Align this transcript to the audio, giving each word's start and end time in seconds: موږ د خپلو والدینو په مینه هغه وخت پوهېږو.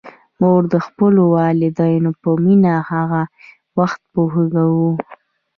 موږ 0.41 0.59
د 0.73 0.75
خپلو 0.85 1.21
والدینو 1.35 2.11
په 2.21 2.29
مینه 2.43 2.73
هغه 2.91 3.21
وخت 3.79 3.99
پوهېږو. 4.13 4.89